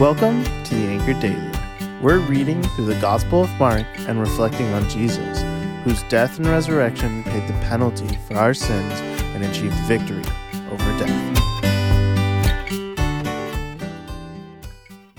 [0.00, 1.50] Welcome to the Anchor Daily.
[2.00, 5.42] We're reading through the Gospel of Mark and reflecting on Jesus,
[5.82, 8.92] whose death and resurrection paid the penalty for our sins
[9.34, 10.22] and achieved victory
[10.70, 11.38] over death.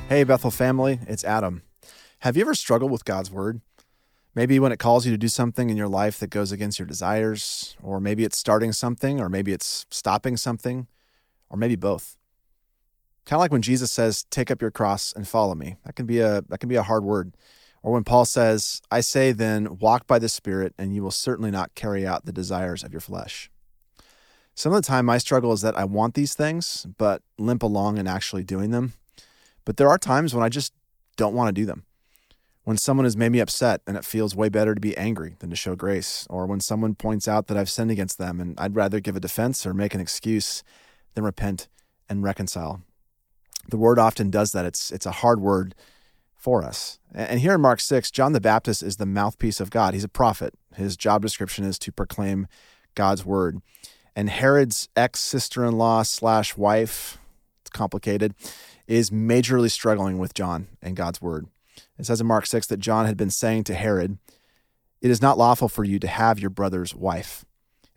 [0.07, 1.63] Hey, Bethel family, it's Adam.
[2.19, 3.59] Have you ever struggled with God's Word?
[4.33, 6.85] Maybe when it calls you to do something in your life that goes against your
[6.85, 10.87] desires, or maybe it's starting something, or maybe it's stopping something,
[11.49, 12.15] or maybe both.
[13.29, 16.07] Kind of like when Jesus says, "Take up your cross and follow me." That can
[16.07, 17.37] be a that can be a hard word.
[17.83, 21.51] Or when Paul says, "I say then, walk by the Spirit, and you will certainly
[21.51, 23.51] not carry out the desires of your flesh."
[24.55, 27.99] Some of the time, my struggle is that I want these things, but limp along
[27.99, 28.93] in actually doing them.
[29.63, 30.73] But there are times when I just
[31.15, 31.83] don't want to do them.
[32.63, 35.51] When someone has made me upset and it feels way better to be angry than
[35.51, 38.75] to show grace, or when someone points out that I've sinned against them and I'd
[38.75, 40.63] rather give a defense or make an excuse
[41.13, 41.67] than repent
[42.09, 42.81] and reconcile
[43.69, 44.65] the word often does that.
[44.65, 45.75] It's it's a hard word
[46.35, 46.99] for us.
[47.13, 49.93] And here in Mark 6, John the Baptist is the mouthpiece of God.
[49.93, 50.53] He's a prophet.
[50.75, 52.47] His job description is to proclaim
[52.95, 53.61] God's word.
[54.15, 57.17] And Herod's ex sister in law slash wife,
[57.61, 58.35] it's complicated,
[58.87, 61.47] is majorly struggling with John and God's word.
[61.97, 64.17] It says in Mark 6 that John had been saying to Herod,
[65.01, 67.45] It is not lawful for you to have your brother's wife.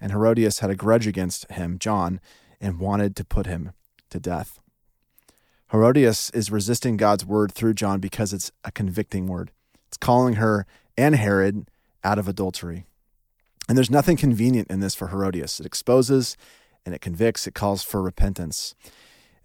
[0.01, 2.21] And Herodias had a grudge against him, John,
[2.61, 3.73] and wanted to put him
[4.11, 4.59] to death.
[5.73, 9.51] Herodias is resisting God's word through John because it's a convicting word.
[9.89, 10.67] It's calling her
[10.99, 11.67] and Herod
[12.05, 12.85] out of adultery.
[13.69, 15.61] And there's nothing convenient in this for Herodias.
[15.61, 16.37] It exposes
[16.85, 18.75] and it convicts, it calls for repentance.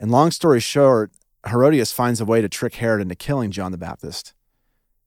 [0.01, 1.11] And long story short,
[1.47, 4.33] Herodias finds a way to trick Herod into killing John the Baptist.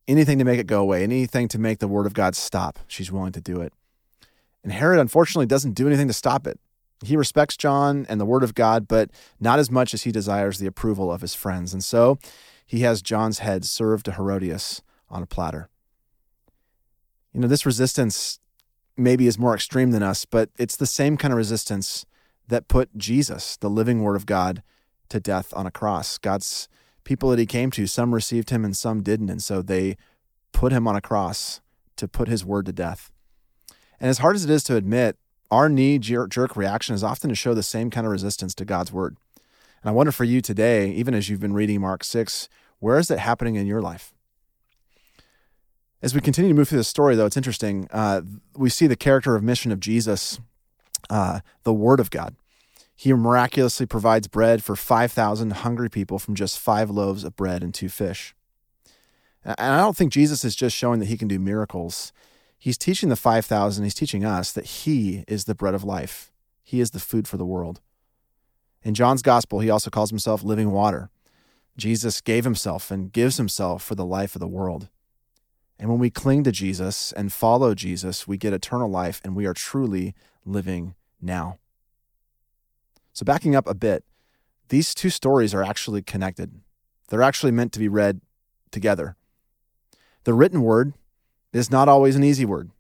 [0.09, 3.13] Anything to make it go away, anything to make the word of God stop, she's
[3.13, 3.75] willing to do it.
[4.65, 6.59] And Herod, unfortunately, doesn't do anything to stop it.
[7.05, 10.59] He respects John and the word of God, but not as much as he desires
[10.59, 11.73] the approval of his friends.
[11.73, 12.19] And so
[12.67, 15.69] he has John's head served to Herodias on a platter.
[17.33, 18.39] You know, this resistance
[18.97, 22.05] maybe is more extreme than us, but it's the same kind of resistance
[22.49, 24.63] that put Jesus, the living word of God,
[25.09, 26.19] to death on a cross.
[26.19, 26.69] God's
[27.05, 29.31] people that he came to, some received him and some didn't.
[29.31, 29.97] And so they
[30.53, 31.61] put him on a cross
[31.97, 33.11] to put his word to death.
[33.99, 35.17] And as hard as it is to admit,
[35.51, 38.93] our knee jerk reaction is often to show the same kind of resistance to God's
[38.93, 39.17] word.
[39.83, 43.09] And I wonder for you today, even as you've been reading Mark 6, where is
[43.09, 44.13] that happening in your life?
[46.03, 47.89] As we continue to move through the story, though, it's interesting.
[47.91, 48.23] Uh,
[48.57, 50.41] we see the character of mission of Jesus,
[51.11, 52.37] uh, the Word of God.
[52.95, 57.75] He miraculously provides bread for 5,000 hungry people from just five loaves of bread and
[57.75, 58.35] two fish.
[59.43, 62.13] And I don't think Jesus is just showing that he can do miracles
[62.61, 66.31] he's teaching the 5,000, he's teaching us that he is the bread of life.
[66.63, 67.81] He is the food for the world.
[68.85, 71.11] In John's gospel, he also calls himself living water.
[71.77, 74.89] Jesus gave himself and gives himself for the life of the world.
[75.79, 79.47] And when we cling to Jesus and follow Jesus, we get eternal life and we
[79.47, 81.59] are truly living now.
[83.15, 84.05] So, backing up a bit,
[84.69, 86.61] these two stories are actually connected.
[87.09, 88.21] They're actually meant to be read
[88.71, 89.17] together.
[90.25, 90.93] The written word
[91.53, 92.71] is not always an easy word.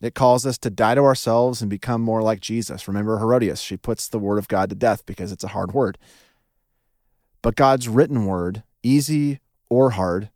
[0.00, 2.88] It calls us to die to ourselves and become more like Jesus.
[2.88, 5.98] Remember Herodias, she puts the word of God to death because it's a hard word.
[7.42, 10.30] But God's written word, easy or hard,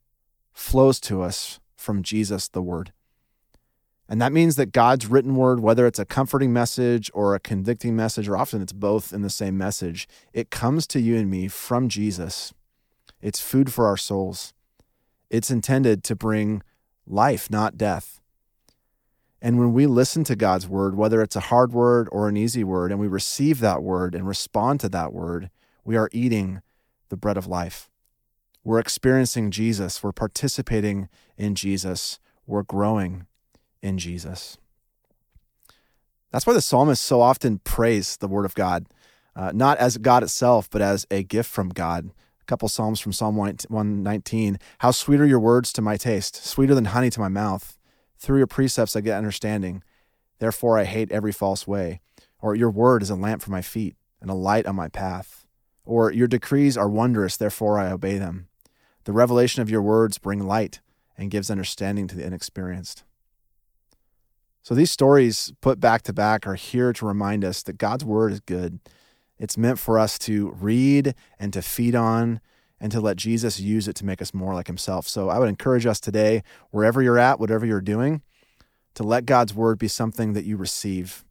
[0.53, 2.93] flows to us from Jesus, the word.
[4.07, 7.97] And that means that God's written word, whether it's a comforting message or a convicting
[7.97, 11.49] message, or often it's both in the same message, it comes to you and me
[11.49, 12.53] from Jesus.
[13.23, 14.53] It's food for our souls.
[15.31, 16.63] It's intended to bring
[17.07, 18.21] life, not death.
[19.41, 22.65] And when we listen to God's word, whether it's a hard word or an easy
[22.65, 25.51] word, and we receive that word and respond to that word,
[25.85, 26.63] we are eating
[27.11, 27.91] the bread of life.
[28.65, 30.03] We're experiencing Jesus.
[30.03, 32.19] We're participating in Jesus.
[32.47, 33.27] We're growing
[33.83, 34.57] in Jesus.
[36.31, 38.87] That's why the psalmist so often praise the word of God,
[39.37, 42.11] uh, not as God itself, but as a gift from God
[42.45, 44.59] a couple Psalms from Psalm 119.
[44.81, 47.79] How sweet are your words to my taste, sweeter than honey to my mouth.
[48.19, 49.83] Through your precepts I get understanding.
[50.41, 52.01] Therefore I hate every false way.
[52.41, 55.47] Or your word is a lamp for my feet and a light on my path.
[55.87, 58.49] Or your decrees are wondrous, therefore I obey them.
[59.05, 60.81] The revelation of your words bring light
[61.17, 63.05] and gives understanding to the inexperienced.
[64.63, 68.33] So these stories put back to back are here to remind us that God's word
[68.33, 68.81] is good
[69.39, 72.41] it's meant for us to read and to feed on
[72.81, 75.09] and to let Jesus use it to make us more like himself.
[75.09, 78.23] So I would encourage us today, wherever you're at, whatever you're doing,
[78.95, 81.25] to let God's word be something that you receive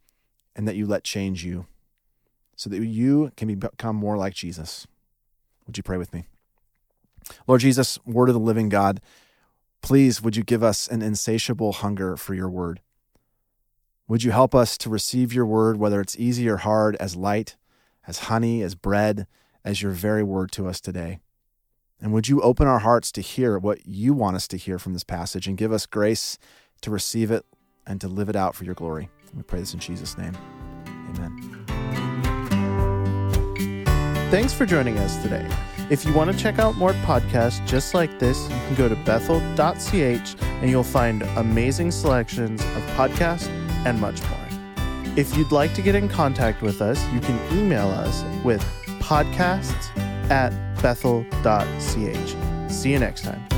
[0.55, 1.65] and that you let change you
[2.55, 4.88] so that you can become more like Jesus.
[5.65, 6.25] Would you pray with me?
[7.47, 9.00] Lord Jesus, Word of the living God,
[9.81, 12.81] please would you give us an insatiable hunger for your word?
[14.07, 17.55] Would you help us to receive your word, whether it's easy or hard, as light,
[18.07, 19.27] as honey, as bread,
[19.63, 21.19] as your very word to us today?
[22.01, 24.94] And would you open our hearts to hear what you want us to hear from
[24.94, 26.38] this passage and give us grace
[26.81, 27.45] to receive it
[27.88, 29.09] and to live it out for your glory?
[29.33, 30.38] We pray this in Jesus' name.
[30.85, 31.63] Amen.
[34.29, 35.47] Thanks for joining us today.
[35.89, 38.95] If you want to check out more podcasts just like this, you can go to
[38.95, 43.47] bethel.ch and you'll find amazing selections of podcasts
[43.85, 44.42] and much more.
[45.15, 48.63] If you'd like to get in contact with us, you can email us with
[49.00, 49.95] podcasts
[50.31, 50.51] at
[50.81, 52.71] bethel.ch.
[52.71, 53.52] See you next time.